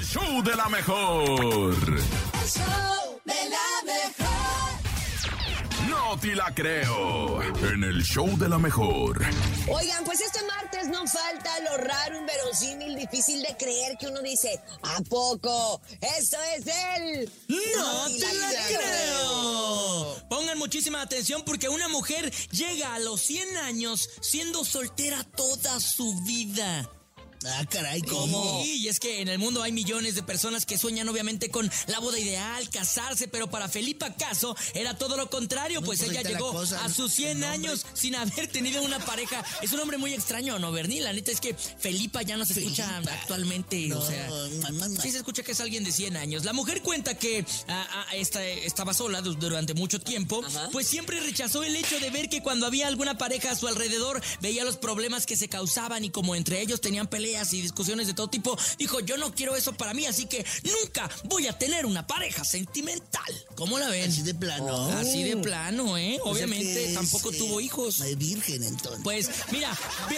el 0.00 0.06
show 0.06 0.42
de 0.42 0.56
la 0.56 0.68
mejor. 0.70 1.74
El 1.74 2.48
show 2.48 3.20
de 3.22 3.50
la 3.50 3.68
mejor. 3.84 4.80
No 5.90 6.18
te 6.18 6.34
la 6.34 6.54
creo. 6.54 7.42
En 7.42 7.84
el 7.84 8.02
show 8.02 8.26
de 8.38 8.48
la 8.48 8.58
mejor. 8.58 9.22
Oigan, 9.68 10.02
pues 10.04 10.20
este 10.22 10.42
martes 10.46 10.88
no 10.88 11.06
falta 11.06 11.50
lo 11.60 11.76
raro, 11.76 12.18
inverosímil, 12.18 12.96
difícil 12.96 13.42
de 13.42 13.54
creer 13.58 13.98
que 13.98 14.06
uno 14.06 14.22
dice, 14.22 14.58
¿a 14.82 15.02
poco? 15.02 15.82
Esto 16.18 16.38
es 16.56 16.66
el... 16.96 17.30
¡No 17.48 18.06
te 18.06 18.34
la 18.34 18.50
creo! 18.68 20.28
Pongan 20.30 20.56
muchísima 20.56 21.02
atención 21.02 21.42
porque 21.44 21.68
una 21.68 21.88
mujer 21.88 22.32
llega 22.52 22.94
a 22.94 23.00
los 23.00 23.20
100 23.20 23.58
años 23.58 24.08
siendo 24.22 24.64
soltera 24.64 25.22
toda 25.24 25.78
su 25.78 26.18
vida. 26.22 26.90
Ah, 27.46 27.64
caray, 27.70 28.02
¿cómo? 28.02 28.62
Sí, 28.62 28.82
y 28.82 28.88
es 28.88 29.00
que 29.00 29.22
en 29.22 29.28
el 29.28 29.38
mundo 29.38 29.62
hay 29.62 29.72
millones 29.72 30.14
de 30.14 30.22
personas 30.22 30.66
que 30.66 30.76
sueñan 30.76 31.08
obviamente 31.08 31.50
con 31.50 31.70
la 31.86 31.98
boda 31.98 32.18
ideal, 32.18 32.68
casarse, 32.68 33.28
pero 33.28 33.48
para 33.50 33.66
Felipa 33.66 34.14
Caso 34.14 34.54
era 34.74 34.98
todo 34.98 35.16
lo 35.16 35.30
contrario, 35.30 35.80
pues, 35.80 36.00
pues 36.00 36.10
ella 36.10 36.22
llegó 36.22 36.52
cosa, 36.52 36.84
a 36.84 36.90
sus 36.90 37.12
100 37.14 37.30
El 37.30 37.40
nombre. 37.40 37.48
años 37.70 37.86
sin 37.94 38.14
haber 38.14 38.46
tenido 38.48 38.82
una 38.82 38.98
pareja. 38.98 39.42
Es 39.62 39.72
un 39.72 39.80
hombre 39.80 39.96
muy 39.96 40.12
extraño, 40.12 40.58
¿no, 40.58 40.70
Bernie? 40.70 41.00
La 41.00 41.14
neta 41.14 41.30
es 41.32 41.40
que 41.40 41.54
Felipa 41.54 42.20
ya 42.20 42.36
no 42.36 42.44
se 42.44 42.60
escucha 42.60 42.86
Felipa. 42.86 43.14
actualmente, 43.14 43.86
No, 43.88 44.00
o 44.00 44.06
sea... 44.06 44.28
Sí 45.00 45.10
se 45.10 45.16
escucha 45.18 45.42
que 45.42 45.52
es 45.52 45.60
alguien 45.60 45.82
de 45.82 45.92
100 45.92 46.18
años. 46.18 46.44
La 46.44 46.52
mujer 46.52 46.82
cuenta 46.82 47.16
que 47.16 47.46
ah, 47.68 47.86
ah, 47.90 48.16
esta- 48.16 48.44
estaba 48.44 48.92
sola 48.92 49.22
du- 49.22 49.34
durante 49.34 49.72
mucho 49.72 49.98
tiempo, 49.98 50.42
Ajá. 50.44 50.68
pues 50.72 50.86
siempre 50.86 51.18
rechazó 51.20 51.62
el 51.62 51.74
hecho 51.74 51.98
de 52.00 52.10
ver 52.10 52.28
que 52.28 52.42
cuando 52.42 52.66
había 52.66 52.86
alguna 52.86 53.16
pareja 53.16 53.52
a 53.52 53.56
su 53.56 53.66
alrededor, 53.66 54.20
veía 54.42 54.62
los 54.64 54.76
problemas 54.76 55.24
que 55.24 55.38
se 55.38 55.48
causaban 55.48 56.04
y 56.04 56.10
como 56.10 56.34
entre 56.34 56.60
ellos 56.60 56.82
tenían 56.82 57.06
peleas 57.06 57.29
y 57.30 57.62
discusiones 57.62 58.06
de 58.06 58.14
todo 58.14 58.28
tipo, 58.28 58.56
dijo, 58.78 59.00
yo 59.00 59.16
no 59.16 59.32
quiero 59.34 59.54
eso 59.56 59.72
para 59.74 59.94
mí, 59.94 60.06
así 60.06 60.26
que 60.26 60.44
nunca 60.64 61.08
voy 61.24 61.46
a 61.46 61.56
tener 61.58 61.86
una 61.86 62.06
pareja 62.06 62.44
sentimental. 62.44 63.46
¿Cómo 63.54 63.78
la 63.78 63.88
ven? 63.88 64.10
Así 64.10 64.22
de 64.22 64.34
plano. 64.34 64.86
Así 64.92 65.22
de 65.22 65.36
plano, 65.36 65.96
¿eh? 65.96 66.18
O 66.22 66.24
sea 66.24 66.32
Obviamente 66.46 66.92
tampoco 66.94 67.30
eh, 67.32 67.38
tuvo 67.38 67.60
hijos. 67.60 68.00
Es 68.00 68.16
virgen, 68.18 68.62
entonces. 68.64 69.00
Pues 69.04 69.30
mira, 69.52 69.76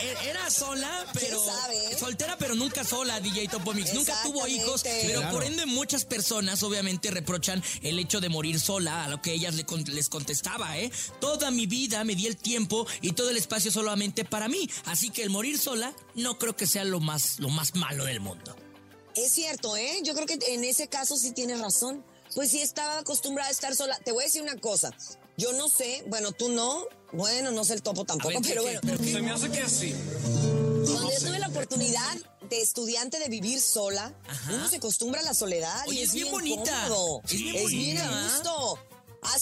e- 0.00 0.28
era 0.30 0.50
sola, 0.50 1.06
pero 1.12 1.44
sabe? 1.44 1.98
soltera, 1.98 2.36
pero 2.38 2.54
nunca 2.54 2.84
sola, 2.84 3.20
DJ 3.20 3.48
Topomix. 3.48 3.92
Nunca 3.94 4.20
tuvo 4.22 4.46
hijos, 4.46 4.82
pero 4.82 5.20
Claro. 5.20 5.34
por 5.36 5.44
ende 5.44 5.66
muchas 5.66 6.04
personas 6.04 6.62
obviamente 6.62 7.10
reprochan 7.10 7.62
el 7.82 7.98
hecho 7.98 8.20
de 8.20 8.28
morir 8.28 8.58
sola, 8.60 9.04
a 9.04 9.08
lo 9.08 9.20
que 9.20 9.32
ellas 9.32 9.54
le 9.54 9.64
con- 9.64 9.84
les 9.84 10.08
contestaba, 10.08 10.78
¿eh? 10.78 10.90
Toda 11.20 11.50
mi 11.50 11.66
vida 11.66 12.04
me 12.04 12.14
di 12.14 12.26
el 12.26 12.36
tiempo 12.36 12.86
y 13.00 13.12
todo 13.12 13.30
el 13.30 13.36
espacio 13.36 13.70
solamente 13.70 14.24
para 14.24 14.48
mí, 14.48 14.68
así 14.86 15.10
que 15.10 15.22
el 15.22 15.30
morir 15.30 15.58
sola 15.58 15.92
no 16.14 16.38
creo 16.38 16.56
que 16.56 16.66
sea 16.66 16.84
lo 16.84 17.00
más 17.00 17.38
lo 17.40 17.48
más 17.48 17.74
malo 17.74 18.04
del 18.04 18.20
mundo. 18.20 18.54
Es 19.16 19.32
cierto, 19.32 19.76
¿eh? 19.76 20.00
Yo 20.02 20.14
creo 20.14 20.26
que 20.26 20.38
en 20.48 20.64
ese 20.64 20.88
caso 20.88 21.16
sí 21.16 21.32
tienes 21.32 21.60
razón. 21.60 22.04
Pues 22.34 22.50
sí 22.50 22.60
estaba 22.60 22.98
acostumbrada 22.98 23.48
a 23.48 23.52
estar 23.52 23.76
sola. 23.76 23.96
Te 24.04 24.10
voy 24.10 24.24
a 24.24 24.26
decir 24.26 24.42
una 24.42 24.56
cosa. 24.56 24.90
Yo 25.36 25.52
no 25.52 25.68
sé, 25.68 26.04
bueno, 26.08 26.32
tú 26.32 26.48
no. 26.48 26.84
Bueno, 27.12 27.52
no 27.52 27.64
sé 27.64 27.74
el 27.74 27.82
topo 27.82 28.04
tampoco, 28.04 28.28
ver, 28.34 28.42
¿qué- 28.42 28.48
pero 28.48 28.62
qué- 28.64 28.66
bueno. 28.66 28.80
pero? 28.82 29.04
Se 29.04 29.22
me 29.22 29.30
hace 29.30 29.50
que 29.50 29.68
sí. 29.68 29.94
Cuando 30.84 31.10
yo 31.12 31.18
tuve 31.26 31.38
la 31.38 31.48
oportunidad 31.48 32.16
de 32.48 32.60
estudiante 32.60 33.18
de 33.20 33.28
vivir 33.28 33.60
sola, 33.60 34.12
Ajá. 34.26 34.52
uno 34.54 34.68
se 34.68 34.76
acostumbra 34.76 35.20
a 35.20 35.24
la 35.24 35.34
soledad 35.34 35.84
Oye, 35.86 36.00
y 36.00 36.02
es 36.02 36.08
es, 36.08 36.14
bien 36.14 36.30
bonita. 36.32 36.88
cómodo. 36.88 37.20
Es 37.24 37.30
bien 37.38 37.56
es 37.56 37.70
bien 37.70 37.96
bonita, 37.98 38.18
a 38.20 38.34
gusto. 38.34 38.78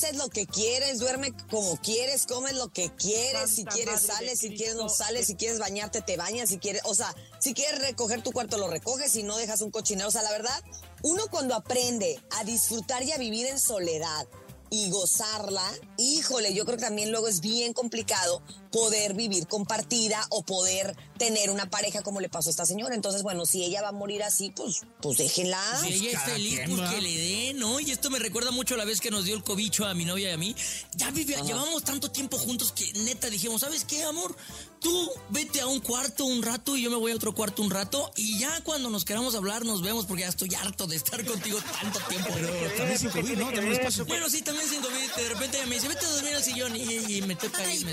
Haces 0.03 0.17
lo 0.17 0.31
que 0.31 0.49
quieres, 0.49 0.99
duerme 0.99 1.33
como 1.49 1.77
quieres, 1.77 2.27
comes 2.27 2.55
lo 2.55 2.73
que 2.73 2.91
quieres, 2.97 3.51
si 3.55 3.65
quieres 3.65 4.01
sales, 4.01 4.41
si 4.41 4.53
quieres 4.57 4.75
no 4.75 4.89
sales, 4.89 5.29
si 5.29 5.37
quieres 5.37 5.61
bañarte 5.61 6.01
te 6.01 6.17
bañas, 6.17 6.49
si 6.49 6.59
quieres, 6.59 6.83
o 6.87 6.95
sea, 6.95 7.15
si 7.39 7.55
quieres 7.55 7.81
recoger 7.81 8.21
tu 8.21 8.33
cuarto 8.33 8.59
lo 8.59 8.69
recoges, 8.69 9.13
si 9.13 9.23
no 9.23 9.37
dejas 9.37 9.61
un 9.61 9.71
cochinero, 9.71 10.09
o 10.09 10.11
sea, 10.11 10.23
la 10.23 10.33
verdad, 10.33 10.61
uno 11.05 11.23
cuando 11.31 11.55
aprende 11.55 12.21
a 12.33 12.43
disfrutar 12.43 13.05
y 13.05 13.13
a 13.13 13.19
vivir 13.19 13.47
en 13.47 13.61
soledad 13.61 14.27
y 14.71 14.91
gozarla, 14.91 15.71
híjole, 15.99 16.53
yo 16.53 16.65
creo 16.65 16.79
que 16.79 16.85
también 16.85 17.13
luego 17.13 17.29
es 17.29 17.41
bien 17.41 17.73
complicado 17.73 18.43
poder 18.73 19.15
vivir 19.15 19.47
compartida 19.47 20.27
o 20.31 20.43
poder 20.43 20.97
tener 21.19 21.51
una 21.51 21.71
pareja 21.71 22.03
como 22.03 22.21
le 22.21 22.29
pasó 22.29 22.49
a 22.49 22.51
esta 22.51 22.67
señora. 22.67 22.95
Entonces, 22.97 23.23
bueno, 23.23 23.47
si 23.47 23.63
ella 23.63 23.83
va 23.83 23.89
a 23.89 23.93
morir 23.93 24.23
así, 24.25 24.51
pues, 24.51 24.83
pues 25.01 25.19
déjenla. 25.19 25.63
Si 25.83 25.93
ella 25.93 26.11
es 26.11 26.15
cada 26.15 26.27
feliz, 26.33 26.61
pues 26.69 26.91
que 26.91 27.01
le 27.01 27.17
dé, 27.17 27.55
¿no? 27.55 27.79
Y 27.79 27.93
esto 27.93 28.11
me 28.11 28.19
recuerda 28.19 28.51
mucho 28.51 28.75
a 28.75 28.79
la 28.79 28.85
vez 28.85 29.01
que 29.01 29.11
nos 29.11 29.25
dio 29.25 29.37
el 29.37 29.45
cobicho 29.45 29.87
a 29.87 29.95
mi 29.95 30.05
novia 30.05 30.31
y 30.31 30.33
a 30.33 30.37
mí. 30.37 30.57
Ya 30.97 31.11
vive, 31.13 31.37
llevamos 31.45 31.85
tanto 31.85 32.11
tiempo 32.11 32.39
juntos 32.39 32.73
que 32.73 32.93
neta 33.05 33.31
dijimos, 33.31 33.61
¿sabes 33.61 33.85
qué, 33.85 34.03
amor? 34.03 34.35
Tú 34.81 35.11
vete 35.29 35.61
a 35.61 35.67
un 35.69 35.79
cuarto 35.79 36.25
un 36.25 36.43
rato 36.43 36.77
y 36.77 36.83
yo 36.83 36.91
me 36.91 36.97
voy 36.97 37.13
a 37.13 37.15
otro 37.15 37.33
cuarto 37.35 37.63
un 37.63 37.71
rato 37.71 38.11
y 38.17 38.39
ya 38.41 38.63
cuando 38.65 38.91
nos 38.91 39.05
queramos 39.05 39.37
hablar 39.37 39.65
nos 39.65 39.81
vemos 39.81 40.07
porque 40.07 40.23
ya 40.23 40.29
estoy 40.29 40.53
harto 40.55 40.89
de 40.89 40.97
estar 40.97 41.25
contigo 41.27 41.59
tanto 41.81 42.01
tiempo. 42.09 42.31
También 42.77 42.99
sin 42.99 43.11
COVID, 43.11 43.39
¿no? 43.39 43.53
También. 43.53 43.81
Bueno, 44.09 44.29
sí, 44.29 44.43
también 44.43 44.69
sin 44.69 44.81
COVID. 44.81 45.02
De 45.17 45.29
repente 45.29 45.59
ella 45.59 45.67
me 45.67 45.75
dice, 45.75 45.89
vete 45.89 46.07
a 46.07 46.09
dormir 46.11 46.35
al 46.35 46.43
sillón 46.43 46.75
y, 46.75 46.83
y 47.17 47.23
me 47.23 47.37
toca 47.37 47.59
Ay, 47.65 47.85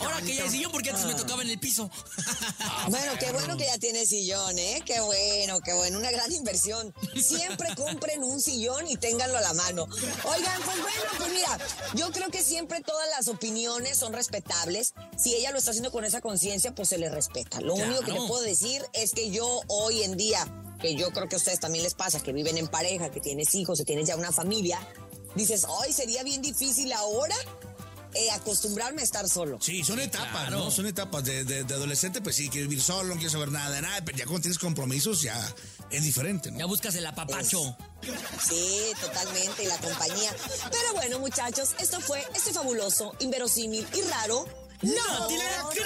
Ahora 0.00 0.20
que 0.20 0.34
ya 0.34 0.44
hay 0.44 0.50
sillón 0.50 0.70
porque 0.72 0.90
antes 0.90 1.06
me 1.06 1.14
tocaba 1.14 1.42
en 1.42 1.50
el 1.50 1.58
piso. 1.58 1.90
Bueno, 2.88 3.12
qué 3.20 3.30
bueno 3.32 3.56
que 3.56 3.66
ya 3.66 3.78
tiene 3.78 4.04
sillón, 4.06 4.58
¿eh? 4.58 4.82
Qué 4.84 5.00
bueno, 5.00 5.60
qué 5.60 5.72
bueno. 5.74 5.98
Una 5.98 6.10
gran 6.10 6.32
inversión. 6.32 6.92
Siempre 7.14 7.68
compren 7.76 8.24
un 8.24 8.40
sillón 8.40 8.86
y 8.88 8.96
ténganlo 8.96 9.38
a 9.38 9.40
la 9.40 9.52
mano. 9.54 9.84
Oigan, 9.84 10.62
pues 10.62 10.80
bueno, 10.80 11.02
pues 11.18 11.30
mira, 11.32 11.58
yo 11.94 12.10
creo 12.10 12.30
que 12.30 12.42
siempre 12.42 12.80
todas 12.80 13.06
las 13.10 13.28
opiniones 13.28 13.98
son 13.98 14.12
respetables. 14.12 14.94
Si 15.16 15.34
ella 15.34 15.50
lo 15.52 15.58
está 15.58 15.70
haciendo 15.70 15.92
con 15.92 16.04
esa 16.04 16.20
conciencia, 16.20 16.74
pues 16.74 16.88
se 16.88 16.98
le 16.98 17.08
respeta. 17.10 17.60
Lo 17.60 17.74
único 17.74 18.00
que 18.00 18.06
Claro. 18.12 18.26
puedo 18.26 18.42
decir 18.42 18.82
es 18.92 19.12
que 19.12 19.30
yo 19.30 19.60
hoy 19.68 20.02
en 20.02 20.16
día, 20.16 20.46
que 20.80 20.94
yo 20.96 21.10
creo 21.12 21.28
que 21.28 21.36
a 21.36 21.38
ustedes 21.38 21.60
también 21.60 21.84
les 21.84 21.94
pasa, 21.94 22.20
que 22.20 22.32
viven 22.32 22.56
en 22.58 22.66
pareja, 22.66 23.10
que 23.10 23.20
tienes 23.20 23.54
hijos, 23.54 23.78
que 23.78 23.84
tienes 23.84 24.08
ya 24.08 24.16
una 24.16 24.32
familia, 24.32 24.80
dices, 25.34 25.64
hoy 25.68 25.92
sería 25.92 26.22
bien 26.22 26.42
difícil 26.42 26.92
ahora 26.92 27.34
eh, 28.14 28.30
acostumbrarme 28.32 29.02
a 29.02 29.04
estar 29.04 29.28
solo. 29.28 29.58
Sí, 29.60 29.84
son 29.84 30.00
etapas, 30.00 30.30
claro. 30.48 30.58
¿no? 30.64 30.70
Son 30.70 30.86
etapas. 30.86 31.22
De, 31.24 31.44
de- 31.44 31.62
de 31.64 31.74
adolescente, 31.74 32.20
pues 32.20 32.34
sí, 32.36 32.48
quieres 32.48 32.68
vivir 32.68 32.82
solo, 32.82 33.08
no 33.10 33.14
quieres 33.14 33.32
saber 33.32 33.50
nada 33.52 33.70
de 33.74 33.82
nada, 33.82 34.04
pero 34.04 34.18
ya 34.18 34.24
cuando 34.24 34.42
tienes 34.42 34.58
compromisos, 34.58 35.22
ya 35.22 35.54
es 35.90 36.02
diferente, 36.02 36.50
Ya 36.50 36.58
¿no? 36.58 36.68
buscas 36.68 36.94
el 36.96 37.06
apapacho. 37.06 37.76
Sí, 38.48 38.92
totalmente, 39.00 39.62
y 39.62 39.66
la 39.66 39.78
compañía. 39.78 40.34
Pero 40.70 40.94
bueno, 40.94 41.18
muchachos, 41.20 41.70
esto 41.78 42.00
fue 42.00 42.24
este 42.34 42.52
fabuloso, 42.52 43.14
inverosímil 43.20 43.86
y 43.94 44.00
raro. 44.02 44.46
¡No 44.82 45.26
te 45.28 45.36
la 45.36 45.68
creo! 45.70 45.84